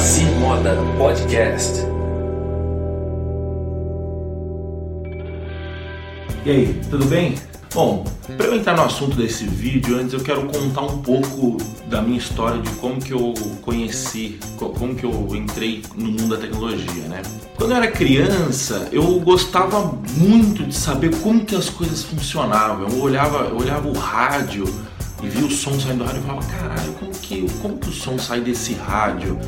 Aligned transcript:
Assim 0.00 0.24
Moda 0.38 0.74
Podcast. 0.96 1.80
E 6.42 6.50
aí, 6.50 6.80
tudo 6.88 7.04
bem? 7.04 7.34
Bom, 7.74 8.06
para 8.34 8.46
eu 8.46 8.56
entrar 8.56 8.74
no 8.74 8.82
assunto 8.84 9.14
desse 9.14 9.44
vídeo, 9.44 9.98
antes 9.98 10.14
eu 10.14 10.20
quero 10.20 10.46
contar 10.46 10.80
um 10.80 11.02
pouco 11.02 11.58
da 11.86 12.00
minha 12.00 12.16
história 12.16 12.62
de 12.62 12.70
como 12.76 12.98
que 12.98 13.12
eu 13.12 13.34
conheci, 13.60 14.40
como 14.56 14.94
que 14.94 15.04
eu 15.04 15.36
entrei 15.36 15.82
no 15.94 16.06
mundo 16.06 16.28
da 16.28 16.38
tecnologia, 16.38 17.02
né? 17.02 17.20
Quando 17.56 17.72
eu 17.72 17.76
era 17.76 17.88
criança, 17.88 18.88
eu 18.90 19.20
gostava 19.20 19.98
muito 20.16 20.64
de 20.64 20.74
saber 20.74 21.14
como 21.16 21.44
que 21.44 21.54
as 21.54 21.68
coisas 21.68 22.02
funcionavam. 22.02 22.88
Eu 22.88 23.02
olhava, 23.02 23.48
eu 23.50 23.58
olhava 23.58 23.86
o 23.86 23.92
rádio 23.92 24.64
e 25.22 25.28
via 25.28 25.46
o 25.46 25.50
som 25.50 25.78
saindo 25.78 25.98
do 25.98 26.04
rádio 26.04 26.22
e 26.22 26.26
falava, 26.26 26.46
caralho, 26.46 26.92
como 26.94 27.12
que, 27.12 27.46
como 27.60 27.76
que 27.76 27.90
o 27.90 27.92
som 27.92 28.18
sai 28.18 28.40
desse 28.40 28.72
rádio? 28.72 29.38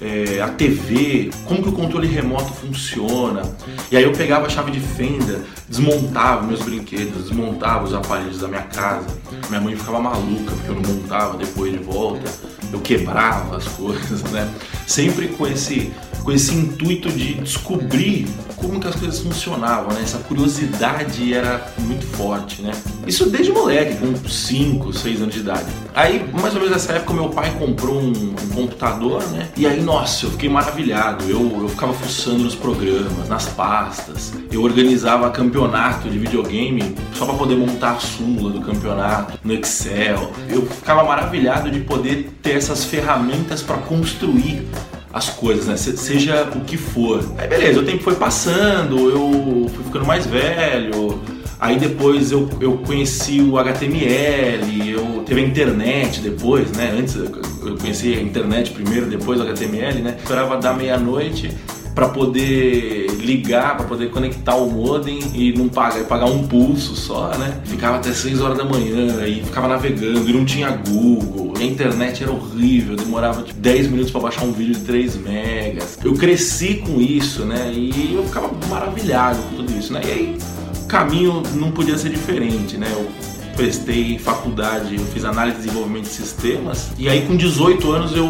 É, 0.00 0.40
a 0.40 0.48
TV, 0.48 1.30
como 1.46 1.62
que 1.62 1.68
o 1.68 1.72
controle 1.72 2.06
remoto 2.06 2.52
funciona. 2.52 3.42
E 3.90 3.96
aí 3.96 4.04
eu 4.04 4.12
pegava 4.12 4.46
a 4.46 4.48
chave 4.48 4.70
de 4.70 4.80
fenda, 4.80 5.44
desmontava 5.68 6.46
meus 6.46 6.62
brinquedos, 6.62 7.28
desmontava 7.28 7.84
os 7.84 7.94
aparelhos 7.94 8.38
da 8.38 8.48
minha 8.48 8.62
casa. 8.62 9.06
Minha 9.48 9.60
mãe 9.60 9.76
ficava 9.76 10.00
maluca 10.00 10.52
porque 10.52 10.68
eu 10.70 10.74
não 10.74 10.82
montava 10.82 11.36
depois 11.36 11.72
de 11.72 11.78
volta. 11.78 12.30
Eu 12.72 12.80
quebrava 12.80 13.56
as 13.56 13.68
coisas, 13.76 14.22
né? 14.24 14.52
Sempre 14.86 15.28
com 15.28 15.46
esse 15.46 15.92
com 16.26 16.32
esse 16.32 16.52
intuito 16.52 17.08
de 17.08 17.34
descobrir 17.34 18.26
como 18.56 18.80
que 18.80 18.88
as 18.88 18.96
coisas 18.96 19.20
funcionavam, 19.20 19.94
né? 19.94 20.00
Essa 20.02 20.18
curiosidade 20.18 21.32
era 21.32 21.72
muito 21.78 22.04
forte, 22.04 22.62
né? 22.62 22.72
Isso 23.06 23.30
desde 23.30 23.52
moleque, 23.52 23.94
com 23.94 24.28
5, 24.28 24.92
6 24.92 25.22
anos 25.22 25.34
de 25.34 25.40
idade. 25.40 25.66
Aí, 25.94 26.28
mais 26.32 26.52
ou 26.52 26.60
menos 26.60 26.70
nessa 26.70 26.94
época, 26.94 27.14
meu 27.14 27.28
pai 27.28 27.54
comprou 27.56 28.00
um, 28.00 28.10
um 28.10 28.48
computador, 28.52 29.22
né? 29.28 29.50
E 29.56 29.68
aí, 29.68 29.80
nossa, 29.80 30.26
eu 30.26 30.32
fiquei 30.32 30.48
maravilhado. 30.48 31.30
Eu, 31.30 31.60
eu 31.60 31.68
ficava 31.68 31.92
fuçando 31.92 32.38
nos 32.38 32.56
programas, 32.56 33.28
nas 33.28 33.46
pastas. 33.50 34.32
Eu 34.50 34.62
organizava 34.64 35.30
campeonato 35.30 36.10
de 36.10 36.18
videogame 36.18 36.96
só 37.14 37.24
para 37.24 37.34
poder 37.34 37.54
montar 37.54 37.92
a 37.92 38.00
súmula 38.00 38.50
do 38.50 38.62
campeonato 38.62 39.38
no 39.44 39.52
Excel. 39.52 40.32
Eu 40.48 40.66
ficava 40.66 41.04
maravilhado 41.04 41.70
de 41.70 41.78
poder 41.82 42.32
ter 42.42 42.56
essas 42.56 42.84
ferramentas 42.84 43.62
para 43.62 43.76
construir 43.76 44.66
as 45.12 45.30
coisas, 45.30 45.66
né? 45.66 45.76
Seja 45.76 46.48
o 46.54 46.60
que 46.60 46.76
for. 46.76 47.24
Aí 47.38 47.48
beleza, 47.48 47.80
o 47.80 47.84
tempo 47.84 48.02
foi 48.02 48.14
passando, 48.14 49.10
eu 49.10 49.70
fui 49.74 49.84
ficando 49.84 50.06
mais 50.06 50.26
velho. 50.26 51.20
Aí 51.58 51.78
depois 51.78 52.32
eu, 52.32 52.50
eu 52.60 52.78
conheci 52.78 53.40
o 53.40 53.58
HTML, 53.58 54.90
eu 54.90 55.22
teve 55.24 55.40
a 55.40 55.44
internet 55.44 56.20
depois, 56.20 56.70
né? 56.72 56.94
Antes 56.98 57.14
eu 57.16 57.76
conheci 57.78 58.12
a 58.12 58.20
internet 58.20 58.72
primeiro, 58.72 59.06
depois 59.06 59.40
o 59.40 59.42
HTML, 59.42 60.02
né? 60.02 60.16
Esperava 60.18 60.58
dar 60.58 60.76
meia-noite 60.76 61.50
para 61.96 62.10
poder 62.10 63.06
ligar, 63.20 63.74
para 63.74 63.86
poder 63.86 64.10
conectar 64.10 64.54
o 64.54 64.70
modem 64.70 65.18
e 65.32 65.50
não 65.54 65.66
pagar, 65.66 66.04
pagar 66.04 66.26
um 66.26 66.46
pulso 66.46 66.94
só, 66.94 67.30
né? 67.38 67.58
Ficava 67.64 67.96
até 67.96 68.12
6 68.12 68.42
horas 68.42 68.58
da 68.58 68.64
manhã 68.64 69.26
e 69.26 69.42
ficava 69.42 69.66
navegando 69.66 70.28
e 70.28 70.32
não 70.32 70.44
tinha 70.44 70.68
Google. 70.72 71.54
a 71.58 71.64
internet 71.64 72.22
era 72.22 72.30
horrível, 72.30 72.96
demorava 72.96 73.42
tipo, 73.42 73.58
10 73.58 73.88
minutos 73.88 74.10
para 74.10 74.20
baixar 74.20 74.44
um 74.44 74.52
vídeo 74.52 74.74
de 74.74 74.80
3 74.80 75.16
megas. 75.16 75.98
Eu 76.04 76.12
cresci 76.12 76.82
com 76.86 77.00
isso, 77.00 77.46
né? 77.46 77.72
E 77.72 78.12
eu 78.12 78.24
ficava 78.24 78.50
maravilhado 78.68 79.38
com 79.44 79.56
tudo 79.56 79.72
isso, 79.78 79.94
né? 79.94 80.02
E 80.04 80.10
aí 80.10 80.38
o 80.82 80.86
caminho 80.86 81.42
não 81.54 81.70
podia 81.70 81.96
ser 81.96 82.10
diferente, 82.10 82.76
né? 82.76 82.88
Eu 82.92 83.08
prestei 83.56 84.18
faculdade, 84.18 84.94
eu 84.94 85.04
fiz 85.06 85.24
análise 85.24 85.56
de 85.56 85.64
desenvolvimento 85.64 86.04
de 86.04 86.10
sistemas, 86.10 86.90
e 86.98 87.08
aí 87.08 87.26
com 87.26 87.36
18 87.36 87.90
anos 87.90 88.16
eu 88.16 88.28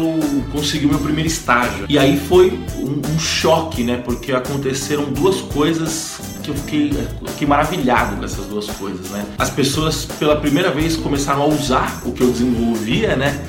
consegui 0.51 0.85
o 0.85 0.89
meu 0.89 0.99
primeiro 0.99 1.27
estágio. 1.27 1.85
E 1.89 1.99
aí 1.99 2.17
foi 2.17 2.57
um, 2.77 3.01
um 3.07 3.19
choque, 3.19 3.83
né? 3.83 4.01
Porque 4.03 4.31
aconteceram 4.31 5.05
duas 5.11 5.41
coisas 5.41 6.19
que 6.41 6.49
eu 6.49 6.55
fiquei, 6.55 6.93
fiquei 7.27 7.47
maravilhado 7.47 8.15
com 8.15 8.23
essas 8.23 8.45
duas 8.45 8.67
coisas, 8.67 9.09
né? 9.09 9.25
As 9.37 9.49
pessoas 9.49 10.05
pela 10.05 10.37
primeira 10.37 10.71
vez 10.71 10.95
começaram 10.95 11.43
a 11.43 11.47
usar 11.47 12.01
o 12.05 12.11
que 12.11 12.21
eu 12.21 12.31
desenvolvia, 12.31 13.15
né? 13.15 13.39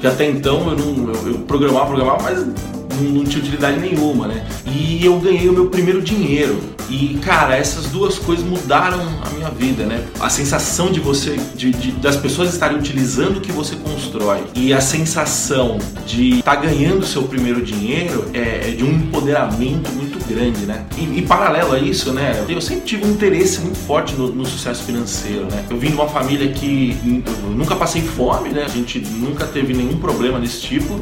Que 0.00 0.06
até 0.06 0.28
então 0.28 0.68
eu 0.70 0.76
não 0.76 1.12
eu, 1.12 1.28
eu 1.28 1.38
programava, 1.40 1.86
programava, 1.86 2.22
mas 2.22 2.44
não 3.02 3.24
tinha 3.24 3.42
utilidade 3.42 3.78
nenhuma, 3.78 4.26
né? 4.26 4.46
E 4.66 5.04
eu 5.04 5.18
ganhei 5.18 5.48
o 5.48 5.52
meu 5.52 5.66
primeiro 5.66 6.02
dinheiro. 6.02 6.58
E 6.90 7.18
cara, 7.22 7.54
essas 7.54 7.86
duas 7.86 8.18
coisas 8.18 8.44
mudaram 8.44 9.00
a 9.22 9.30
minha 9.30 9.50
vida, 9.50 9.84
né? 9.84 10.02
A 10.20 10.30
sensação 10.30 10.90
de 10.90 11.00
você, 11.00 11.36
de, 11.54 11.70
de 11.70 11.92
das 11.92 12.16
pessoas 12.16 12.52
estarem 12.52 12.78
utilizando 12.78 13.38
o 13.38 13.40
que 13.40 13.52
você 13.52 13.76
constrói 13.76 14.42
e 14.54 14.72
a 14.72 14.80
sensação 14.80 15.78
de 16.06 16.38
estar 16.38 16.56
tá 16.56 16.62
ganhando 16.62 17.04
seu 17.04 17.24
primeiro 17.24 17.62
dinheiro 17.62 18.30
é, 18.32 18.70
é, 18.70 18.70
de 18.70 18.84
um 18.84 18.90
empoderamento 18.90 19.90
muito 19.92 20.18
grande, 20.26 20.64
né? 20.64 20.86
E, 20.96 21.18
e, 21.18 21.22
paralelo 21.22 21.72
a 21.72 21.78
isso, 21.78 22.12
né? 22.12 22.44
Eu 22.48 22.60
sempre 22.60 22.84
tive 22.86 23.04
um 23.04 23.10
interesse 23.10 23.60
muito 23.60 23.78
forte 23.78 24.14
no, 24.14 24.28
no 24.28 24.46
sucesso 24.46 24.82
financeiro, 24.82 25.44
né? 25.44 25.64
Eu 25.68 25.78
vim 25.78 25.88
de 25.88 25.94
uma 25.94 26.08
família 26.08 26.50
que 26.50 26.96
nunca 27.54 27.76
passei 27.76 28.00
fome, 28.00 28.48
né? 28.48 28.64
A 28.64 28.68
gente 28.68 28.98
nunca 28.98 29.46
teve 29.46 29.74
nenhum 29.74 29.98
problema 29.98 30.40
desse 30.40 30.60
tipo. 30.62 31.00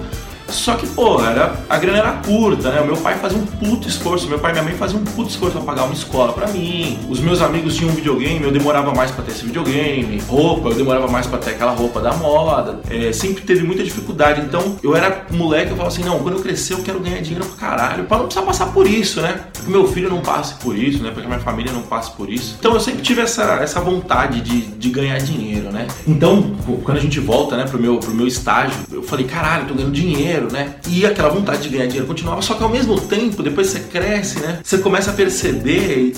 Só 0.48 0.74
que, 0.74 0.86
pô, 0.86 1.20
era, 1.20 1.56
a 1.68 1.78
grana 1.78 1.98
era 1.98 2.12
curta, 2.12 2.70
né? 2.70 2.80
O 2.80 2.86
meu 2.86 2.96
pai 2.96 3.14
fazia 3.16 3.38
um 3.38 3.46
puto 3.46 3.88
esforço, 3.88 4.28
meu 4.28 4.38
pai 4.38 4.52
e 4.52 4.54
minha 4.54 4.64
mãe 4.64 4.74
faziam 4.74 5.00
um 5.00 5.04
puto 5.04 5.30
esforço 5.30 5.56
pra 5.56 5.64
pagar 5.64 5.84
uma 5.84 5.94
escola 5.94 6.32
pra 6.32 6.46
mim. 6.48 6.98
Os 7.08 7.20
meus 7.20 7.42
amigos 7.42 7.76
tinham 7.76 7.90
um 7.90 7.94
videogame, 7.94 8.42
eu 8.44 8.52
demorava 8.52 8.94
mais 8.94 9.10
pra 9.10 9.24
ter 9.24 9.32
esse 9.32 9.44
videogame. 9.44 10.20
Roupa, 10.28 10.68
eu 10.68 10.74
demorava 10.74 11.08
mais 11.08 11.26
pra 11.26 11.38
ter 11.38 11.50
aquela 11.50 11.72
roupa 11.72 12.00
da 12.00 12.12
moda. 12.14 12.80
É, 12.88 13.12
sempre 13.12 13.42
teve 13.42 13.64
muita 13.64 13.82
dificuldade. 13.82 14.40
Então, 14.40 14.76
eu 14.82 14.94
era 14.94 15.26
moleque, 15.30 15.70
eu 15.70 15.76
falava 15.76 15.94
assim, 15.94 16.04
não, 16.04 16.20
quando 16.20 16.36
eu 16.36 16.42
crescer 16.42 16.74
eu 16.74 16.82
quero 16.82 17.00
ganhar 17.00 17.20
dinheiro 17.20 17.44
pra 17.46 17.68
caralho, 17.68 18.04
pra 18.04 18.18
não 18.18 18.26
precisar 18.26 18.46
passar 18.46 18.66
por 18.66 18.86
isso, 18.86 19.20
né? 19.20 19.46
Pra 19.52 19.62
que 19.62 19.70
meu 19.70 19.86
filho 19.88 20.08
não 20.08 20.20
passe 20.20 20.54
por 20.54 20.76
isso, 20.76 21.02
né? 21.02 21.10
Pra 21.10 21.22
que 21.22 21.28
minha 21.28 21.40
família 21.40 21.72
não 21.72 21.82
passe 21.82 22.12
por 22.12 22.30
isso. 22.30 22.56
Então, 22.58 22.72
eu 22.74 22.80
sempre 22.80 23.02
tive 23.02 23.20
essa, 23.20 23.42
essa 23.60 23.80
vontade 23.80 24.40
de, 24.40 24.62
de 24.62 24.90
ganhar 24.90 25.18
dinheiro, 25.18 25.72
né? 25.72 25.86
Então, 26.06 26.56
quando 26.84 26.98
a 26.98 27.00
gente 27.00 27.18
volta, 27.18 27.56
né, 27.56 27.64
pro 27.64 27.78
meu, 27.78 27.98
pro 27.98 28.14
meu 28.14 28.26
estágio, 28.26 28.76
eu 28.92 29.02
falei, 29.02 29.26
caralho, 29.26 29.64
eu 29.64 29.68
tô 29.68 29.74
ganhando 29.74 29.92
dinheiro 29.92 30.35
dinheiro, 30.36 30.52
né? 30.52 30.74
E 30.88 31.06
aquela 31.06 31.28
vontade 31.28 31.62
de 31.62 31.70
ganhar 31.70 31.86
dinheiro 31.86 32.06
continuava, 32.06 32.42
só 32.42 32.54
que 32.54 32.62
ao 32.62 32.68
mesmo 32.68 33.00
tempo, 33.00 33.42
depois 33.42 33.68
você 33.68 33.80
cresce, 33.80 34.38
né? 34.40 34.60
Você 34.62 34.78
começa 34.78 35.10
a 35.10 35.14
perceber, 35.14 36.14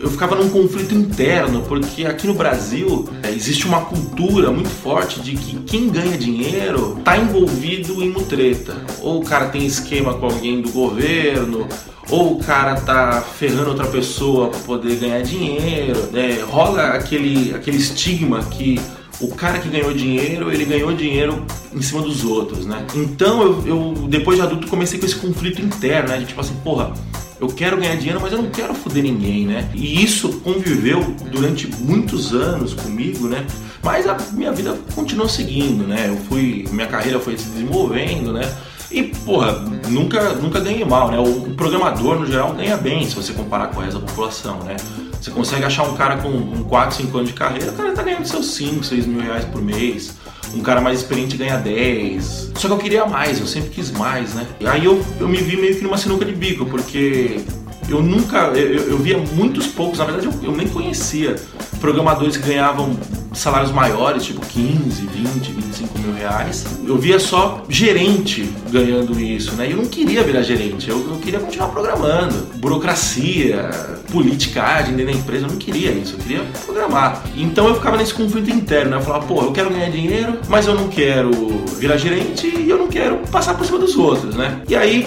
eu 0.00 0.10
ficava 0.10 0.36
num 0.36 0.48
conflito 0.48 0.94
interno, 0.94 1.62
porque 1.62 2.06
aqui 2.06 2.26
no 2.26 2.34
Brasil 2.34 3.08
é, 3.22 3.30
existe 3.30 3.66
uma 3.66 3.82
cultura 3.82 4.50
muito 4.50 4.68
forte 4.68 5.20
de 5.20 5.32
que 5.32 5.56
quem 5.60 5.88
ganha 5.88 6.16
dinheiro 6.16 6.98
tá 7.04 7.16
envolvido 7.16 8.02
em 8.02 8.10
mutreta. 8.10 8.76
Ou 9.00 9.20
o 9.20 9.24
cara 9.24 9.46
tem 9.46 9.66
esquema 9.66 10.14
com 10.14 10.26
alguém 10.26 10.60
do 10.62 10.70
governo, 10.70 11.66
ou 12.10 12.34
o 12.34 12.38
cara 12.38 12.76
tá 12.80 13.20
ferrando 13.20 13.70
outra 13.70 13.86
pessoa 13.86 14.48
para 14.48 14.60
poder 14.60 14.96
ganhar 14.96 15.20
dinheiro, 15.22 16.08
né? 16.10 16.40
rola 16.42 16.88
aquele, 16.88 17.54
aquele 17.54 17.76
estigma 17.76 18.42
que 18.44 18.80
o 19.20 19.28
cara 19.34 19.58
que 19.58 19.68
ganhou 19.68 19.92
dinheiro, 19.92 20.52
ele 20.52 20.64
ganhou 20.64 20.92
dinheiro 20.92 21.44
em 21.72 21.82
cima 21.82 22.02
dos 22.02 22.24
outros, 22.24 22.66
né? 22.66 22.86
Então 22.94 23.42
eu, 23.42 23.66
eu 23.66 23.94
depois 24.08 24.38
de 24.38 24.42
adulto 24.42 24.68
comecei 24.68 24.98
com 24.98 25.06
esse 25.06 25.16
conflito 25.16 25.60
interno, 25.60 26.10
né? 26.10 26.18
De 26.18 26.26
tipo 26.26 26.40
assim, 26.40 26.54
porra, 26.62 26.92
eu 27.40 27.48
quero 27.48 27.76
ganhar 27.76 27.96
dinheiro, 27.96 28.20
mas 28.20 28.32
eu 28.32 28.42
não 28.42 28.50
quero 28.50 28.74
foder 28.74 29.02
ninguém, 29.02 29.46
né? 29.46 29.68
E 29.74 30.02
isso 30.02 30.40
conviveu 30.40 31.02
durante 31.30 31.68
muitos 31.80 32.32
anos 32.32 32.74
comigo, 32.74 33.28
né? 33.28 33.46
Mas 33.82 34.06
a 34.06 34.16
minha 34.32 34.52
vida 34.52 34.76
continuou 34.94 35.28
seguindo, 35.28 35.86
né? 35.86 36.06
Eu 36.08 36.16
fui, 36.16 36.66
minha 36.70 36.86
carreira 36.86 37.20
foi 37.20 37.36
se 37.36 37.48
desenvolvendo, 37.48 38.32
né? 38.32 38.52
E, 38.90 39.02
porra, 39.02 39.52
nunca, 39.88 40.32
nunca 40.34 40.60
ganhei 40.60 40.84
mal, 40.84 41.10
né? 41.10 41.18
O 41.18 41.54
programador, 41.54 42.18
no 42.18 42.26
geral, 42.26 42.54
ganha 42.54 42.76
bem 42.76 43.06
se 43.06 43.14
você 43.14 43.32
comparar 43.32 43.68
com 43.68 43.80
a 43.80 43.84
resto 43.84 44.00
da 44.00 44.06
população, 44.06 44.58
né? 44.64 44.76
Você 45.20 45.30
consegue 45.30 45.64
achar 45.64 45.82
um 45.84 45.96
cara 45.96 46.16
com 46.18 46.28
um 46.28 46.64
4, 46.64 46.96
5 46.96 47.16
anos 47.16 47.30
de 47.30 47.34
carreira, 47.34 47.70
o 47.70 47.74
cara 47.74 47.92
tá 47.92 48.02
ganhando 48.02 48.26
seus 48.26 48.46
5, 48.54 48.84
6 48.84 49.06
mil 49.06 49.20
reais 49.20 49.44
por 49.44 49.60
mês. 49.60 50.14
Um 50.54 50.60
cara 50.60 50.80
mais 50.80 51.00
experiente 51.00 51.36
ganha 51.36 51.58
10. 51.58 52.52
Só 52.54 52.68
que 52.68 52.74
eu 52.74 52.78
queria 52.78 53.06
mais, 53.06 53.38
eu 53.40 53.46
sempre 53.46 53.70
quis 53.70 53.90
mais, 53.90 54.34
né? 54.34 54.46
E 54.60 54.66
aí 54.66 54.84
eu, 54.84 55.04
eu 55.20 55.28
me 55.28 55.38
vi 55.38 55.56
meio 55.56 55.76
que 55.76 55.82
numa 55.82 55.98
sinuca 55.98 56.24
de 56.24 56.32
bico, 56.32 56.64
porque 56.66 57.40
eu 57.88 58.02
nunca. 58.02 58.48
Eu, 58.54 58.90
eu 58.90 58.98
via 58.98 59.18
muitos 59.18 59.66
poucos, 59.66 59.98
na 59.98 60.04
verdade 60.04 60.26
eu, 60.26 60.32
eu 60.42 60.56
nem 60.56 60.68
conhecia 60.68 61.36
programadores 61.80 62.36
que 62.36 62.46
ganhavam 62.46 62.96
salários 63.32 63.70
maiores, 63.70 64.24
tipo 64.24 64.44
15, 64.44 65.06
20, 65.06 65.52
25 65.52 65.98
mil 65.98 66.14
reais. 66.14 66.64
Eu 66.86 66.96
via 66.96 67.18
só 67.18 67.64
gerente 67.68 68.50
ganhando 68.70 69.18
isso, 69.20 69.54
né? 69.54 69.68
E 69.68 69.72
eu 69.72 69.76
não 69.76 69.86
queria 69.86 70.22
virar 70.22 70.42
gerente, 70.42 70.88
eu, 70.88 70.98
eu 71.10 71.16
queria 71.16 71.40
continuar 71.40 71.68
programando. 71.68 72.48
Burocracia, 72.56 73.70
politicagem 74.10 74.94
dentro 74.94 75.12
da 75.12 75.18
empresa, 75.18 75.46
eu 75.46 75.50
não 75.50 75.58
queria 75.58 75.90
isso, 75.90 76.14
eu 76.14 76.18
queria 76.18 76.44
programar. 76.64 77.22
Então 77.36 77.68
eu 77.68 77.74
ficava 77.74 77.96
nesse 77.96 78.14
conflito 78.14 78.50
interno, 78.50 78.90
né? 78.90 78.96
Eu 78.96 79.02
falava, 79.02 79.26
pô, 79.26 79.42
eu 79.42 79.52
quero 79.52 79.70
ganhar 79.70 79.90
dinheiro, 79.90 80.38
mas 80.48 80.66
eu 80.66 80.74
não 80.74 80.88
quero 80.88 81.30
virar 81.78 81.96
gerente 81.96 82.46
e 82.46 82.68
eu 82.68 82.78
não 82.78 82.88
quero 82.88 83.18
passar 83.30 83.54
por 83.54 83.64
cima 83.64 83.78
dos 83.78 83.96
outros, 83.96 84.34
né? 84.34 84.62
E 84.68 84.74
aí 84.74 85.06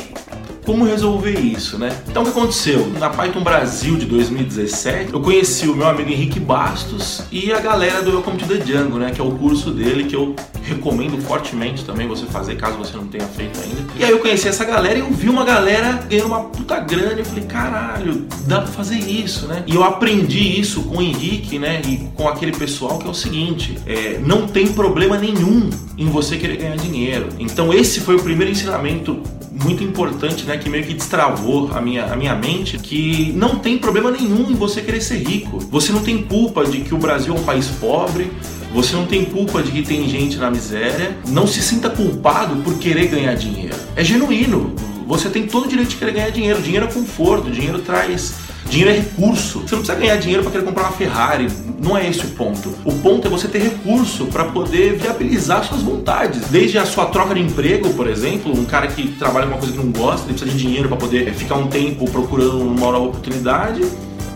como 0.65 0.85
resolver 0.85 1.39
isso, 1.39 1.77
né? 1.77 1.95
Então 2.07 2.23
o 2.23 2.25
que 2.25 2.31
aconteceu? 2.31 2.87
Na 2.99 3.09
Python 3.09 3.41
Brasil 3.41 3.97
de 3.97 4.05
2017, 4.05 5.13
eu 5.13 5.19
conheci 5.19 5.67
o 5.67 5.75
meu 5.75 5.87
amigo 5.87 6.09
Henrique 6.09 6.39
Bastos 6.39 7.23
e 7.31 7.51
a 7.51 7.59
galera 7.59 8.01
do 8.01 8.11
Welcome 8.11 8.37
to 8.37 8.47
the 8.47 8.57
Django, 8.57 8.97
né? 8.97 9.11
Que 9.11 9.21
é 9.21 9.23
o 9.23 9.31
curso 9.31 9.71
dele 9.71 10.05
que 10.05 10.15
eu 10.15 10.35
recomendo 10.63 11.19
fortemente 11.21 11.83
também 11.83 12.07
você 12.07 12.25
fazer, 12.25 12.55
caso 12.55 12.77
você 12.77 12.95
não 12.95 13.07
tenha 13.07 13.25
feito 13.25 13.59
ainda. 13.59 13.81
E 13.97 14.03
aí 14.03 14.11
eu 14.11 14.19
conheci 14.19 14.47
essa 14.47 14.63
galera 14.63 14.97
e 14.97 15.01
eu 15.01 15.09
vi 15.09 15.29
uma 15.29 15.43
galera 15.43 15.99
ganhando 16.07 16.27
uma 16.27 16.43
puta 16.45 16.79
grana 16.79 17.19
eu 17.19 17.25
falei, 17.25 17.43
caralho, 17.45 18.27
dá 18.45 18.61
pra 18.61 18.71
fazer 18.71 18.97
isso, 18.97 19.47
né? 19.47 19.63
E 19.65 19.75
eu 19.75 19.83
aprendi 19.83 20.59
isso 20.59 20.83
com 20.83 20.97
o 20.97 21.01
Henrique, 21.01 21.57
né? 21.57 21.81
E 21.85 22.09
com 22.15 22.27
aquele 22.27 22.51
pessoal 22.51 22.99
que 22.99 23.07
é 23.07 23.09
o 23.09 23.13
seguinte, 23.13 23.77
é, 23.85 24.19
não 24.19 24.47
tem 24.47 24.67
problema 24.67 25.17
nenhum 25.17 25.69
em 25.97 26.09
você 26.09 26.37
querer 26.37 26.57
ganhar 26.57 26.77
dinheiro. 26.77 27.29
Então 27.39 27.73
esse 27.73 27.99
foi 27.99 28.15
o 28.15 28.23
primeiro 28.23 28.51
ensinamento 28.51 29.21
muito 29.63 29.83
importante, 29.83 30.45
né, 30.45 30.57
que 30.57 30.69
meio 30.69 30.83
que 30.83 30.93
destravou 30.93 31.71
a 31.73 31.81
minha, 31.81 32.05
a 32.05 32.15
minha 32.15 32.35
mente, 32.35 32.77
que 32.77 33.31
não 33.35 33.59
tem 33.59 33.77
problema 33.77 34.11
nenhum 34.11 34.51
em 34.51 34.55
você 34.55 34.81
querer 34.81 35.01
ser 35.01 35.17
rico. 35.17 35.59
Você 35.71 35.91
não 35.91 36.01
tem 36.01 36.23
culpa 36.23 36.65
de 36.65 36.79
que 36.81 36.93
o 36.93 36.97
Brasil 36.97 37.35
é 37.35 37.39
um 37.39 37.43
país 37.43 37.67
pobre, 37.67 38.31
você 38.73 38.95
não 38.95 39.05
tem 39.05 39.25
culpa 39.25 39.61
de 39.61 39.71
que 39.71 39.81
tem 39.81 40.07
gente 40.07 40.37
na 40.37 40.49
miséria. 40.49 41.17
Não 41.27 41.45
se 41.45 41.61
sinta 41.61 41.89
culpado 41.89 42.55
por 42.57 42.77
querer 42.79 43.07
ganhar 43.07 43.35
dinheiro. 43.35 43.75
É 43.95 44.03
genuíno. 44.03 44.73
Você 45.07 45.29
tem 45.29 45.45
todo 45.45 45.65
o 45.65 45.67
direito 45.67 45.89
de 45.89 45.95
querer 45.97 46.13
ganhar 46.13 46.29
dinheiro. 46.29 46.61
Dinheiro 46.61 46.85
é 46.85 46.91
conforto, 46.91 47.51
dinheiro 47.51 47.79
traz 47.79 48.33
Dinheiro 48.71 48.89
é 48.89 48.93
recurso. 48.93 49.59
Você 49.59 49.75
não 49.75 49.83
precisa 49.83 49.95
ganhar 49.95 50.15
dinheiro 50.15 50.43
para 50.43 50.53
querer 50.53 50.63
comprar 50.63 50.83
uma 50.83 50.93
Ferrari. 50.93 51.49
Não 51.83 51.97
é 51.97 52.07
esse 52.07 52.21
o 52.25 52.29
ponto. 52.29 52.73
O 52.85 52.93
ponto 52.99 53.27
é 53.27 53.29
você 53.29 53.45
ter 53.49 53.59
recurso 53.59 54.27
para 54.27 54.45
poder 54.45 54.95
viabilizar 54.95 55.65
suas 55.65 55.81
vontades. 55.81 56.43
Desde 56.49 56.77
a 56.77 56.85
sua 56.85 57.07
troca 57.07 57.35
de 57.35 57.41
emprego, 57.41 57.93
por 57.93 58.07
exemplo, 58.07 58.57
um 58.57 58.63
cara 58.63 58.87
que 58.87 59.09
trabalha 59.09 59.47
com 59.47 59.51
uma 59.51 59.59
coisa 59.59 59.73
que 59.75 59.83
não 59.83 59.91
gosta, 59.91 60.25
ele 60.25 60.39
precisa 60.39 60.57
de 60.57 60.57
dinheiro 60.57 60.87
para 60.87 60.95
poder 60.95 61.33
ficar 61.33 61.55
um 61.55 61.67
tempo 61.67 62.09
procurando 62.09 62.61
uma 62.61 62.91
nova 62.93 63.07
oportunidade, 63.07 63.83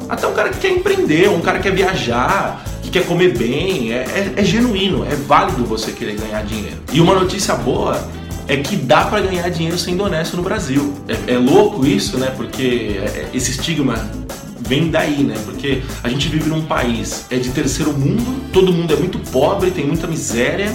até 0.10 0.28
um 0.28 0.34
cara 0.34 0.50
que 0.50 0.60
quer 0.60 0.72
empreender, 0.72 1.30
um 1.30 1.40
cara 1.40 1.60
que 1.60 1.70
quer 1.70 1.74
viajar, 1.74 2.62
que 2.84 2.90
quer 2.90 3.06
comer 3.06 3.38
bem. 3.38 3.94
É, 3.94 4.00
é, 4.00 4.34
é 4.36 4.44
genuíno, 4.44 5.06
é 5.06 5.16
válido 5.16 5.64
você 5.64 5.94
querer 5.94 6.20
ganhar 6.20 6.44
dinheiro. 6.44 6.80
E 6.92 7.00
uma 7.00 7.16
notícia 7.16 7.56
boa 7.56 8.06
é 8.48 8.58
que 8.58 8.76
dá 8.76 9.06
para 9.06 9.22
ganhar 9.22 9.50
dinheiro 9.50 9.78
sendo 9.78 10.04
honesto 10.04 10.38
no 10.38 10.44
Brasil. 10.44 10.94
É, 11.08 11.34
é 11.34 11.38
louco 11.38 11.86
isso, 11.86 12.18
né? 12.18 12.32
Porque 12.36 13.00
é, 13.00 13.30
esse 13.34 13.52
estigma 13.52 13.96
vem 14.60 14.90
daí, 14.90 15.24
né? 15.24 15.36
Porque 15.46 15.82
a 16.04 16.10
gente 16.10 16.28
vive 16.28 16.50
num 16.50 16.64
país 16.64 17.26
é 17.30 17.38
de 17.38 17.50
terceiro 17.50 17.94
mundo, 17.94 18.52
todo 18.52 18.72
mundo 18.72 18.94
é 18.94 18.98
muito 18.98 19.20
pobre, 19.32 19.72
tem 19.72 19.86
muita 19.86 20.08
miséria. 20.08 20.74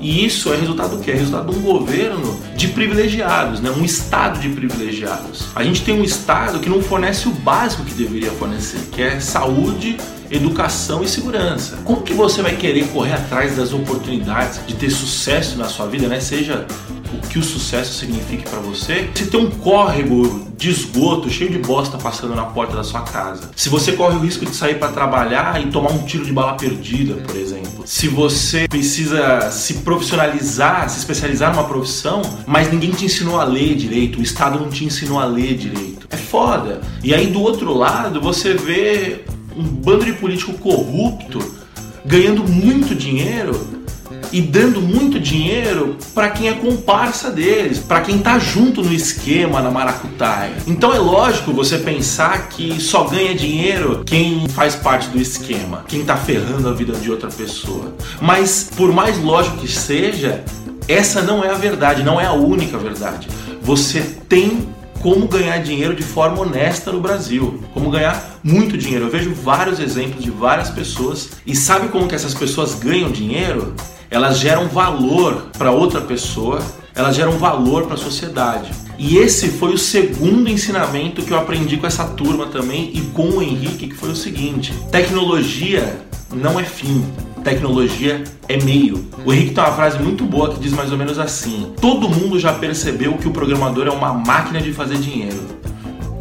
E 0.00 0.24
isso 0.24 0.50
é 0.50 0.56
resultado 0.56 0.96
do 0.96 1.02
quê? 1.02 1.10
É 1.10 1.14
resultado 1.14 1.52
de 1.52 1.58
um 1.58 1.60
governo 1.60 2.40
de 2.56 2.68
privilegiados, 2.68 3.60
né? 3.60 3.70
um 3.70 3.84
estado 3.84 4.40
de 4.40 4.48
privilegiados. 4.48 5.48
A 5.54 5.62
gente 5.62 5.82
tem 5.82 5.94
um 5.94 6.02
estado 6.02 6.58
que 6.58 6.70
não 6.70 6.80
fornece 6.80 7.28
o 7.28 7.32
básico 7.32 7.84
que 7.84 7.92
deveria 7.92 8.30
fornecer, 8.30 8.80
que 8.90 9.02
é 9.02 9.20
saúde, 9.20 9.98
educação 10.30 11.02
e 11.02 11.08
segurança. 11.08 11.80
Como 11.84 12.00
que 12.00 12.14
você 12.14 12.40
vai 12.40 12.56
querer 12.56 12.86
correr 12.88 13.12
atrás 13.12 13.56
das 13.56 13.74
oportunidades 13.74 14.60
de 14.66 14.74
ter 14.74 14.88
sucesso 14.88 15.58
na 15.58 15.66
sua 15.66 15.86
vida, 15.86 16.08
né? 16.08 16.18
Seja 16.18 16.66
o 17.16 17.28
que 17.28 17.38
o 17.38 17.42
sucesso 17.42 17.94
signifique 17.94 18.48
para 18.48 18.58
você. 18.60 19.10
Se 19.14 19.26
tem 19.26 19.40
um 19.40 19.50
córrego 19.50 20.48
de 20.56 20.68
esgoto 20.68 21.30
cheio 21.30 21.50
de 21.50 21.58
bosta 21.58 21.96
passando 21.96 22.34
na 22.34 22.44
porta 22.44 22.76
da 22.76 22.84
sua 22.84 23.00
casa. 23.00 23.50
Se 23.56 23.68
você 23.68 23.92
corre 23.92 24.16
o 24.16 24.20
risco 24.20 24.44
de 24.44 24.54
sair 24.54 24.78
para 24.78 24.92
trabalhar 24.92 25.60
e 25.60 25.70
tomar 25.70 25.90
um 25.90 26.04
tiro 26.04 26.24
de 26.24 26.32
bala 26.32 26.54
perdida, 26.54 27.14
por 27.14 27.34
exemplo. 27.34 27.82
Se 27.86 28.08
você 28.08 28.68
precisa 28.68 29.50
se 29.50 29.74
profissionalizar, 29.74 30.88
se 30.90 30.98
especializar 30.98 31.54
numa 31.54 31.64
profissão, 31.64 32.20
mas 32.46 32.70
ninguém 32.70 32.90
te 32.90 33.06
ensinou 33.06 33.40
a 33.40 33.44
ler 33.44 33.74
direito, 33.74 34.18
o 34.18 34.22
Estado 34.22 34.60
não 34.60 34.68
te 34.68 34.84
ensinou 34.84 35.18
a 35.18 35.24
ler 35.24 35.56
direito. 35.56 36.06
É 36.10 36.16
foda. 36.16 36.82
E 37.02 37.14
aí 37.14 37.28
do 37.28 37.40
outro 37.40 37.72
lado, 37.72 38.20
você 38.20 38.52
vê 38.52 39.24
um 39.56 39.62
bando 39.62 40.04
de 40.04 40.12
político 40.12 40.52
corrupto 40.54 41.38
ganhando 42.04 42.42
muito 42.46 42.94
dinheiro 42.94 43.79
e 44.32 44.40
dando 44.40 44.80
muito 44.80 45.18
dinheiro 45.18 45.96
para 46.14 46.30
quem 46.30 46.48
é 46.48 46.52
comparsa 46.52 47.30
deles, 47.30 47.78
para 47.78 48.00
quem 48.00 48.18
tá 48.18 48.38
junto 48.38 48.82
no 48.82 48.92
esquema 48.92 49.60
na 49.60 49.70
maracutaia. 49.70 50.54
Então 50.66 50.94
é 50.94 50.98
lógico 50.98 51.52
você 51.52 51.78
pensar 51.78 52.48
que 52.48 52.80
só 52.80 53.04
ganha 53.04 53.34
dinheiro 53.34 54.02
quem 54.04 54.48
faz 54.48 54.76
parte 54.76 55.08
do 55.08 55.18
esquema, 55.20 55.84
quem 55.88 56.04
tá 56.04 56.16
ferrando 56.16 56.68
a 56.68 56.72
vida 56.72 56.92
de 56.94 57.10
outra 57.10 57.28
pessoa. 57.28 57.94
Mas 58.20 58.70
por 58.76 58.92
mais 58.92 59.18
lógico 59.18 59.58
que 59.58 59.68
seja, 59.68 60.44
essa 60.86 61.22
não 61.22 61.44
é 61.44 61.50
a 61.50 61.54
verdade, 61.54 62.02
não 62.02 62.20
é 62.20 62.26
a 62.26 62.32
única 62.32 62.78
verdade. 62.78 63.28
Você 63.62 64.00
tem 64.28 64.68
como 65.00 65.26
ganhar 65.26 65.58
dinheiro 65.58 65.94
de 65.94 66.02
forma 66.02 66.40
honesta 66.40 66.92
no 66.92 67.00
Brasil, 67.00 67.62
como 67.72 67.90
ganhar 67.90 68.38
muito 68.42 68.76
dinheiro. 68.76 69.06
Eu 69.06 69.10
vejo 69.10 69.32
vários 69.32 69.80
exemplos 69.80 70.22
de 70.22 70.30
várias 70.30 70.68
pessoas 70.70 71.30
e 71.46 71.56
sabe 71.56 71.88
como 71.88 72.06
que 72.06 72.14
essas 72.14 72.34
pessoas 72.34 72.74
ganham 72.74 73.10
dinheiro? 73.10 73.74
Elas 74.10 74.38
geram 74.38 74.66
valor 74.68 75.46
para 75.56 75.70
outra 75.70 76.00
pessoa, 76.00 76.60
elas 76.94 77.14
geram 77.14 77.32
valor 77.32 77.84
para 77.84 77.94
a 77.94 77.98
sociedade. 77.98 78.70
E 78.98 79.16
esse 79.16 79.48
foi 79.48 79.72
o 79.72 79.78
segundo 79.78 80.50
ensinamento 80.50 81.22
que 81.22 81.32
eu 81.32 81.38
aprendi 81.38 81.76
com 81.76 81.86
essa 81.86 82.04
turma 82.04 82.46
também 82.46 82.90
e 82.92 83.00
com 83.00 83.30
o 83.30 83.42
Henrique, 83.42 83.86
que 83.86 83.94
foi 83.94 84.10
o 84.10 84.16
seguinte: 84.16 84.74
tecnologia 84.90 86.02
não 86.34 86.58
é 86.58 86.64
fim, 86.64 87.04
tecnologia 87.42 88.22
é 88.48 88.62
meio. 88.62 89.08
O 89.24 89.32
Henrique 89.32 89.54
tem 89.54 89.64
uma 89.64 89.72
frase 89.72 89.98
muito 89.98 90.24
boa 90.24 90.50
que 90.50 90.60
diz 90.60 90.72
mais 90.72 90.92
ou 90.92 90.98
menos 90.98 91.18
assim: 91.18 91.72
todo 91.80 92.08
mundo 92.08 92.38
já 92.38 92.52
percebeu 92.52 93.14
que 93.14 93.28
o 93.28 93.30
programador 93.30 93.86
é 93.86 93.90
uma 93.90 94.12
máquina 94.12 94.60
de 94.60 94.72
fazer 94.72 94.98
dinheiro, 94.98 95.40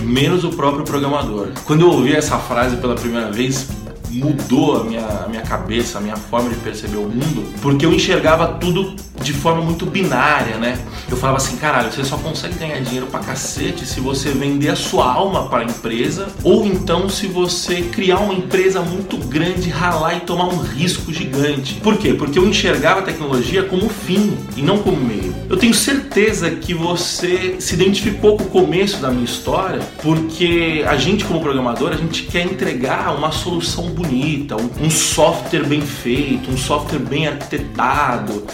menos 0.02 0.44
o 0.44 0.50
próprio 0.50 0.86
programador. 0.86 1.50
Quando 1.66 1.82
eu 1.82 1.90
ouvi 1.90 2.16
essa 2.16 2.38
frase 2.38 2.78
pela 2.78 2.96
primeira 2.96 3.32
vez, 3.32 3.68
mudou 4.10 4.82
a 4.82 4.84
minha, 4.84 5.06
a 5.06 5.28
minha 5.28 5.42
cabeça, 5.42 5.98
a 5.98 6.02
minha 6.02 6.16
forma 6.16 6.50
de 6.50 6.56
perceber 6.58 6.98
o 6.98 7.04
mundo, 7.04 7.54
porque 7.62 7.86
eu 7.86 7.94
enxergava 7.94 8.48
tudo 8.60 8.96
de 9.22 9.34
forma 9.34 9.62
muito 9.62 9.86
binária, 9.86 10.58
né? 10.58 10.80
Eu 11.10 11.18
falava 11.18 11.38
assim, 11.38 11.58
caralho, 11.58 11.92
você 11.92 12.04
só 12.04 12.18
consegue 12.18 12.56
ganhar 12.56 12.80
dinheiro 12.80 13.08
pra 13.08 13.20
cacete 13.20 13.86
se 13.86 14.00
você 14.00 14.30
vender 14.30 14.70
a 14.70 14.76
sua 14.76 15.12
alma 15.12 15.48
para 15.50 15.60
a 15.60 15.66
empresa, 15.66 16.28
ou 16.44 16.66
então 16.66 17.10
se 17.10 17.28
você 17.28 17.82
criar 17.82 18.20
uma 18.20 18.34
empresa 18.34 18.82
muito 18.82 19.18
grande, 19.18 19.70
ralar 19.70 20.16
e 20.16 20.22
tomar 20.22 20.46
um 20.46 20.60
risco 20.62 21.12
gigante. 21.12 21.76
Por 21.76 21.98
quê? 21.98 22.14
Porque 22.14 22.40
eu 22.40 22.48
enxergava 22.48 23.02
a 23.02 23.04
tecnologia 23.04 23.64
como 23.64 23.90
fim 23.90 24.38
e 24.56 24.62
não 24.62 24.80
como 24.80 24.98
meio. 24.98 25.29
Eu 25.50 25.58
tenho 25.58 25.74
certeza 25.74 26.52
que 26.52 26.76
você 26.76 27.56
se 27.60 27.74
identificou 27.74 28.38
com 28.38 28.44
o 28.44 28.48
começo 28.50 28.98
da 28.98 29.10
minha 29.10 29.26
história, 29.26 29.80
porque 30.00 30.86
a 30.88 30.96
gente 30.96 31.26
como 31.26 31.42
programador, 31.42 31.92
a 31.92 31.96
gente 31.96 32.22
quer 32.24 32.44
entregar 32.46 33.18
uma 33.18 33.32
solução 33.32 33.90
bonita, 33.90 34.56
um 34.56 34.92
software 34.92 35.66
bem 35.66 35.82
feito, 35.82 36.52
um 36.52 36.58
software 36.58 37.00
bem 37.00 37.28
arquitetado. 37.28 38.46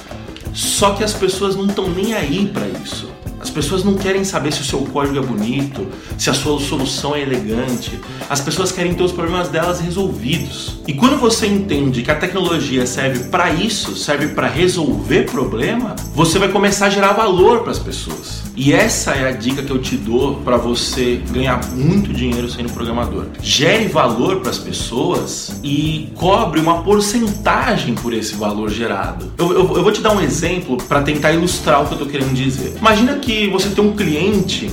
Só 0.53 0.91
que 0.91 1.03
as 1.03 1.11
pessoas 1.11 1.57
não 1.57 1.65
estão 1.65 1.89
nem 1.89 2.13
aí 2.13 2.47
para 2.47 2.65
isso. 2.65 3.11
As 3.41 3.49
pessoas 3.49 3.83
não 3.83 3.95
querem 3.95 4.23
saber 4.23 4.53
se 4.53 4.61
o 4.61 4.65
seu 4.65 4.79
código 4.79 5.17
é 5.17 5.21
bonito, 5.21 5.85
se 6.17 6.29
a 6.29 6.33
sua 6.33 6.57
solução 6.61 7.13
é 7.13 7.21
elegante. 7.21 7.99
As 8.29 8.41
pessoas 8.41 8.71
querem 8.71 8.93
ter 8.93 9.03
os 9.03 9.11
problemas 9.11 9.49
delas 9.49 9.79
resolvidos. 9.79 10.79
E 10.87 10.93
quando 10.93 11.17
você 11.17 11.47
entende 11.47 12.01
que 12.01 12.11
a 12.11 12.15
tecnologia 12.15 12.85
serve 12.85 13.25
para 13.25 13.51
isso, 13.51 13.95
serve 13.95 14.29
para 14.29 14.47
resolver 14.47 15.23
problema, 15.29 15.95
você 16.13 16.39
vai 16.39 16.49
começar 16.49 16.87
a 16.87 16.89
gerar 16.89 17.13
valor 17.13 17.61
para 17.61 17.71
as 17.71 17.79
pessoas. 17.79 18.43
E 18.55 18.71
essa 18.71 19.11
é 19.11 19.27
a 19.27 19.31
dica 19.31 19.61
que 19.61 19.71
eu 19.71 19.79
te 19.79 19.97
dou 19.97 20.35
para 20.35 20.57
você 20.57 21.21
ganhar 21.29 21.59
muito 21.73 22.13
dinheiro 22.13 22.49
sendo 22.49 22.71
programador. 22.71 23.25
Gere 23.41 23.87
valor 23.87 24.39
para 24.39 24.49
as 24.49 24.57
pessoas 24.57 25.59
e 25.63 26.09
cobre 26.15 26.59
uma 26.61 26.81
porcentagem 26.81 27.95
por 27.95 28.13
esse 28.13 28.35
valor 28.35 28.69
gerado. 28.69 29.33
Eu, 29.37 29.51
eu, 29.51 29.75
eu 29.75 29.83
vou 29.83 29.91
te 29.91 30.01
dar 30.01 30.15
um 30.15 30.21
exemplo 30.21 30.77
para 30.77 31.01
tentar 31.01 31.33
ilustrar 31.33 31.83
o 31.83 31.85
que 31.85 31.93
eu 31.93 31.97
estou 31.97 32.09
querendo 32.09 32.33
dizer. 32.33 32.75
Imagina 32.77 33.15
que 33.15 33.47
você 33.49 33.69
tem 33.69 33.83
um 33.83 33.95
cliente 33.95 34.71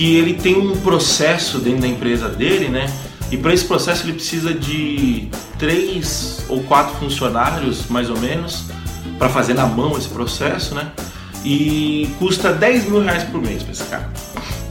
que 0.00 0.16
ele 0.16 0.32
tem 0.32 0.56
um 0.56 0.74
processo 0.76 1.58
dentro 1.58 1.82
da 1.82 1.86
empresa 1.86 2.26
dele, 2.26 2.68
né? 2.68 2.90
E 3.30 3.36
para 3.36 3.52
esse 3.52 3.66
processo 3.66 4.02
ele 4.06 4.14
precisa 4.14 4.54
de 4.54 5.28
três 5.58 6.42
ou 6.48 6.62
quatro 6.62 6.96
funcionários, 6.96 7.86
mais 7.90 8.08
ou 8.08 8.18
menos, 8.18 8.64
para 9.18 9.28
fazer 9.28 9.52
na 9.52 9.66
mão 9.66 9.98
esse 9.98 10.08
processo, 10.08 10.74
né? 10.74 10.90
E 11.44 12.08
custa 12.18 12.50
10 12.50 12.88
mil 12.88 13.02
reais 13.02 13.24
por 13.24 13.42
mês 13.42 13.62
para 13.62 13.72
esse 13.72 13.84
cara. 13.84 14.10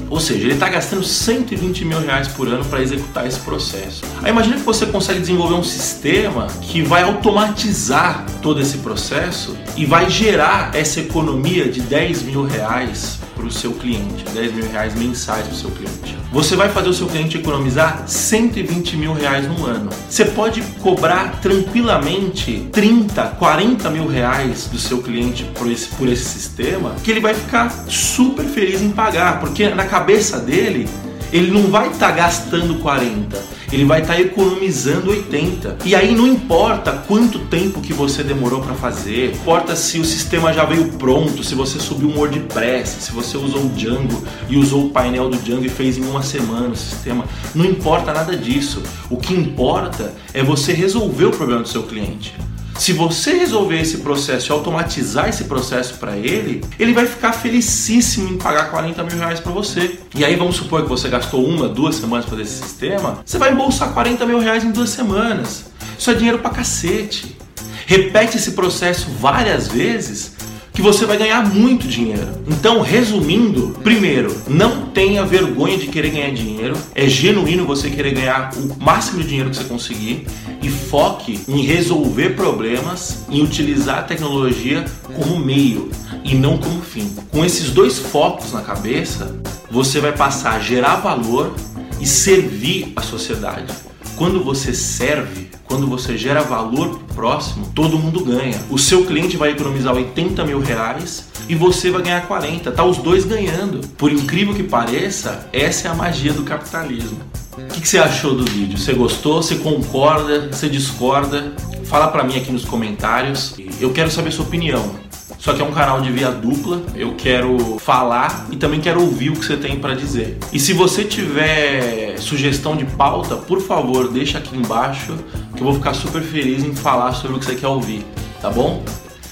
Ou 0.10 0.20
seja, 0.20 0.46
ele 0.46 0.56
está 0.56 0.68
gastando 0.68 1.04
120 1.04 1.86
mil 1.86 2.00
reais 2.00 2.28
por 2.30 2.48
ano 2.48 2.66
para 2.66 2.82
executar 2.82 3.28
esse 3.28 3.40
processo. 3.42 4.02
Aí 4.24 4.32
imagina 4.32 4.56
que 4.56 4.64
você 4.64 4.88
consegue 4.88 5.20
desenvolver 5.20 5.54
um 5.54 5.64
sistema 5.64 6.48
que 6.60 6.82
vai 6.82 7.04
automatizar 7.04 8.26
todo 8.42 8.60
esse 8.60 8.80
processo 8.80 9.56
e 9.78 9.86
vai 9.86 10.10
gerar 10.10 10.76
essa 10.76 11.00
economia 11.00 11.70
de 11.70 11.82
10 11.82 12.24
mil 12.24 12.44
reais 12.46 13.20
para 13.40 13.48
o 13.48 13.52
seu 13.52 13.72
cliente, 13.72 14.26
10 14.34 14.54
mil 14.54 14.70
reais 14.70 14.94
mensais 14.96 15.46
para 15.46 15.54
o 15.54 15.56
seu 15.56 15.72
cliente. 15.72 16.18
Você 16.32 16.58
vai 16.58 16.68
fazer 16.68 16.90
o 16.90 16.94
seu 16.94 17.08
cliente 17.08 17.38
economizar 17.38 18.04
120 18.06 18.98
mil 18.98 19.14
reais 19.14 19.48
no 19.48 19.66
ano. 19.66 19.90
Você 20.10 20.26
pode 20.26 20.62
cobrar 20.82 21.40
tranquilamente 21.40 22.68
30, 22.72 23.24
40 23.40 23.90
mil 23.90 24.08
reais 24.08 24.66
do 24.66 24.78
seu 24.78 25.02
cliente 25.02 25.46
por 25.56 25.72
esse, 25.72 25.88
por 25.96 26.10
esse 26.10 26.26
sistema, 26.26 26.96
que 27.02 27.10
ele 27.10 27.22
vai 27.22 27.34
ficar 27.34 27.70
super 27.88 28.46
feliz 28.46 28.82
em 28.82 28.92
pagar, 28.92 29.40
porque 29.40 29.70
na 29.70 29.86
cabeça 29.86 30.38
dele 30.38 30.88
ele 31.32 31.50
não 31.50 31.72
vai 31.72 31.88
estar 31.88 32.10
tá 32.10 32.12
gastando 32.12 32.76
40, 32.80 33.38
ele 33.72 33.86
vai 33.86 34.02
estar 34.02 34.16
tá 34.16 34.22
economizando 34.22 35.12
80. 35.12 35.80
E 35.86 35.96
aí 35.96 36.16
não 36.16 36.28
importa 36.28 36.92
quanto 37.08 37.40
tempo 37.40 37.82
que 37.82 37.94
você 37.94 38.24
demorou 38.24 38.62
para 38.62 38.74
fazer, 38.74 39.34
importa 39.34 39.76
se 39.76 40.00
o 40.00 40.06
sistema 40.06 40.52
já 40.54 40.66
veio 40.66 40.90
pronto, 40.94 41.44
se 41.44 41.56
você 41.56 41.80
subiu 41.80 42.10
um 42.10 42.18
WordPress, 42.18 43.04
se 43.04 43.12
você 43.12 43.38
usou 43.38 43.66
o 43.66 43.70
Django 43.70 44.24
e 44.48 44.58
usou 44.58 44.86
o 44.86 44.90
painel 44.90 45.30
do 45.30 45.38
Django 45.38 45.66
e 45.66 45.70
fez 45.70 45.98
em 45.98 46.04
uma 46.04 46.24
semana 46.24 46.70
o 46.70 46.76
sistema, 46.76 47.26
não 47.54 47.66
importa 47.66 48.14
nada 48.14 48.36
disso. 48.36 48.82
O 49.10 49.18
que 49.18 49.34
importa 49.34 50.14
é 50.34 50.44
você 50.44 50.74
resolver 50.74 51.26
o 51.26 51.32
problema 51.32 51.62
do 51.62 51.68
seu 51.68 51.84
cliente. 51.84 52.34
Se 52.80 52.94
você 52.94 53.34
resolver 53.34 53.82
esse 53.82 53.98
processo 53.98 54.50
e 54.50 54.52
automatizar 54.54 55.28
esse 55.28 55.44
processo 55.44 55.96
para 55.96 56.16
ele, 56.16 56.64
ele 56.80 56.94
vai 56.94 57.06
ficar 57.06 57.34
felicíssimo 57.34 58.30
em 58.30 58.38
pagar 58.38 58.72
40 58.72 59.04
mil 59.04 59.18
reais 59.18 59.42
para 59.42 59.52
você. 59.52 60.00
E 60.16 60.24
aí 60.24 60.38
vamos 60.38 60.56
supor 60.56 60.84
que 60.84 60.88
você 60.88 61.10
gastou 61.10 61.46
uma, 61.46 61.68
duas 61.68 61.96
semanas 61.96 62.26
para 62.26 62.42
esse 62.42 62.64
sistema, 62.64 63.20
você 63.26 63.38
vai 63.38 63.52
embolsar 63.52 63.92
40 63.92 64.26
mil 64.26 64.40
reais 64.40 64.64
em 64.64 64.72
duas 64.72 64.92
semanas. 64.92 65.66
Isso 65.98 66.10
é 66.10 66.14
dinheiro 66.14 66.40
pra 66.40 66.52
cacete. 66.52 67.38
Repete 67.86 68.38
esse 68.38 68.52
processo 68.52 69.10
várias 69.20 69.68
vezes 69.68 70.38
que 70.80 70.84
você 70.84 71.06
vai 71.06 71.18
ganhar 71.18 71.46
muito 71.54 71.90
dinheiro. 71.90 72.30
Então, 72.48 72.80
resumindo, 72.80 73.78
primeiro, 73.84 74.34
não 74.48 74.86
tenha 74.86 75.26
vergonha 75.26 75.78
de 75.78 75.88
querer 75.88 76.10
ganhar 76.10 76.32
dinheiro. 76.32 76.74
É 76.96 77.06
genuíno 77.06 77.66
você 77.66 77.90
querer 77.90 78.14
ganhar 78.14 78.52
o 78.56 78.82
máximo 78.82 79.22
de 79.22 79.28
dinheiro 79.28 79.50
que 79.50 79.58
você 79.58 79.66
conseguir 79.66 80.26
e 80.62 80.70
foque 80.70 81.42
em 81.50 81.64
resolver 81.64 82.30
problemas, 82.30 83.26
em 83.30 83.44
utilizar 83.44 84.00
a 84.00 84.04
tecnologia 84.04 84.86
como 85.18 85.38
meio 85.38 85.92
e 86.24 86.34
não 86.34 86.58
como 86.58 86.82
fim. 86.82 87.14
Com 87.30 87.44
esses 87.44 87.72
dois 87.72 88.00
focos 88.00 88.54
na 88.54 88.62
cabeça, 88.62 89.38
você 89.70 90.00
vai 90.00 90.14
passar 90.14 90.54
a 90.54 90.60
gerar 90.60 90.96
valor 90.96 91.54
e 92.00 92.08
servir 92.08 92.94
a 92.96 93.02
sociedade. 93.02 93.74
Quando 94.16 94.42
você 94.42 94.74
serve, 94.74 95.49
quando 95.70 95.86
você 95.86 96.18
gera 96.18 96.42
valor 96.42 97.00
próximo, 97.14 97.72
todo 97.76 98.00
mundo 98.00 98.26
ganha. 98.26 98.60
O 98.72 98.78
seu 98.80 99.06
cliente 99.06 99.38
vai 99.38 99.52
economizar 99.52 99.94
80 99.94 100.44
mil 100.44 100.60
reais 100.60 101.30
e 101.48 101.54
você 101.54 101.92
vai 101.92 102.02
ganhar 102.02 102.26
40. 102.28 102.72
Tá 102.72 102.84
os 102.84 102.98
dois 102.98 103.24
ganhando. 103.24 103.88
Por 103.90 104.12
incrível 104.12 104.56
que 104.56 104.64
pareça, 104.64 105.48
essa 105.54 105.88
é 105.88 105.92
a 105.92 105.94
magia 105.94 106.34
do 106.34 106.42
capitalismo. 106.42 107.20
O 107.56 107.68
que, 107.68 107.82
que 107.82 107.88
você 107.88 108.00
achou 108.00 108.34
do 108.34 108.44
vídeo? 108.46 108.80
Você 108.80 108.94
gostou? 108.94 109.44
Você 109.44 109.58
concorda? 109.58 110.50
Você 110.52 110.68
discorda? 110.68 111.54
Fala 111.84 112.08
para 112.08 112.24
mim 112.24 112.36
aqui 112.36 112.52
nos 112.52 112.66
comentários. 112.66 113.54
Eu 113.80 113.92
quero 113.92 114.10
saber 114.10 114.32
sua 114.32 114.46
opinião. 114.46 114.96
Só 115.38 115.54
que 115.54 115.62
é 115.62 115.66
um 115.66 115.72
canal 115.72 116.02
de 116.02 116.12
via 116.12 116.32
dupla. 116.32 116.82
Eu 116.96 117.16
quero 117.16 117.78
falar 117.80 118.48
e 118.52 118.58
também 118.58 118.82
quero 118.82 119.02
ouvir 119.02 119.30
o 119.30 119.34
que 119.34 119.46
você 119.46 119.56
tem 119.56 119.80
para 119.80 119.96
dizer. 119.96 120.38
E 120.52 120.60
se 120.60 120.74
você 120.74 121.04
tiver 121.04 122.18
sugestão 122.18 122.76
de 122.76 122.86
pauta, 122.86 123.36
por 123.38 123.62
favor, 123.62 124.10
deixa 124.10 124.38
aqui 124.38 124.56
embaixo 124.56 125.18
que 125.60 125.64
eu 125.64 125.68
vou 125.68 125.76
ficar 125.76 125.94
super 125.94 126.22
feliz 126.22 126.64
em 126.64 126.74
falar 126.74 127.12
sobre 127.12 127.36
o 127.36 127.40
que 127.40 127.46
você 127.46 127.56
quer 127.56 127.68
ouvir, 127.68 128.06
tá 128.42 128.50
bom? 128.50 128.82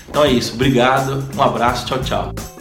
Então 0.09 0.25
é 0.25 0.31
isso, 0.31 0.53
obrigado, 0.55 1.23
um 1.35 1.41
abraço, 1.41 1.85
tchau, 1.85 1.99
tchau. 1.99 2.56